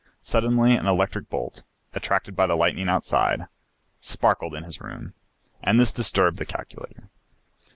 [0.23, 1.61] Suddenly an electric bolt,
[1.93, 3.45] attracted by the lightning outside,
[3.99, 5.13] sparkled in his room,
[5.61, 7.11] and this disturbed the calculator.